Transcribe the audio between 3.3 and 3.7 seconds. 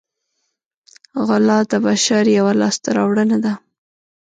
ده